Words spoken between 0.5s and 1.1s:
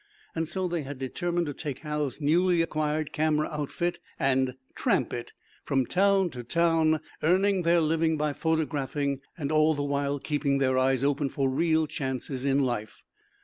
they had